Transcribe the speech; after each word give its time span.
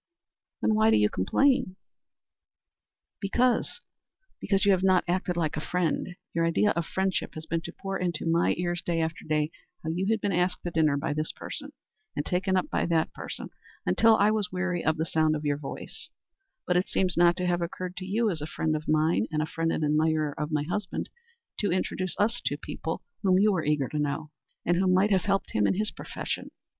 "Then 0.63 0.73
why 0.73 0.89
do 0.89 0.97
you 0.97 1.09
complain?" 1.11 1.75
"Because 3.19 3.81
because 4.39 4.65
you 4.65 4.71
have 4.71 4.81
not 4.81 5.03
acted 5.07 5.37
like 5.37 5.55
a 5.55 5.61
friend. 5.61 6.15
Your 6.33 6.43
idea 6.43 6.71
of 6.71 6.87
friendship 6.87 7.35
has 7.35 7.45
been 7.45 7.61
to 7.61 7.71
pour 7.71 7.99
into 7.99 8.25
my 8.25 8.55
ears, 8.57 8.81
day 8.81 8.99
after 8.99 9.23
day, 9.29 9.51
how 9.83 9.91
you 9.91 10.07
had 10.07 10.19
been 10.19 10.31
asked 10.31 10.63
to 10.63 10.71
dinner 10.71 10.97
by 10.97 11.13
this 11.13 11.31
person 11.31 11.71
and 12.15 12.25
taken 12.25 12.57
up 12.57 12.67
by 12.71 12.87
that 12.87 13.13
person, 13.13 13.51
until 13.85 14.15
I 14.15 14.31
was 14.31 14.51
weary 14.51 14.83
of 14.83 14.97
the 14.97 15.05
sound 15.05 15.35
of 15.35 15.45
your 15.45 15.57
voice, 15.57 16.09
but 16.65 16.75
it 16.75 16.87
seems 16.89 17.15
not 17.15 17.37
to 17.37 17.45
have 17.45 17.61
occurred 17.61 17.95
to 17.97 18.05
you, 18.05 18.31
as 18.31 18.41
a 18.41 18.47
friend 18.47 18.75
of 18.75 18.87
mine, 18.87 19.27
and 19.31 19.39
a 19.39 19.45
friend 19.45 19.71
and 19.71 19.83
admirer 19.83 20.33
of 20.35 20.51
my 20.51 20.63
husband, 20.63 21.09
to 21.59 21.71
introduce 21.71 22.15
us 22.17 22.41
to 22.45 22.57
people 22.57 23.03
whom 23.21 23.37
you 23.37 23.51
were 23.51 23.63
eager 23.63 23.87
to 23.89 23.99
know, 23.99 24.31
and 24.65 24.77
who 24.77 24.87
might 24.91 25.11
have 25.11 25.25
helped 25.25 25.51
him 25.51 25.67
in 25.67 25.75
his 25.75 25.91
profession. 25.91 26.49